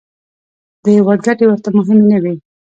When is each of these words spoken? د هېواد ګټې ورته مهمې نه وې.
د 0.83 0.85
هېواد 0.97 1.19
ګټې 1.25 1.45
ورته 1.47 1.69
مهمې 1.77 2.05
نه 2.11 2.17
وې. 2.23 2.35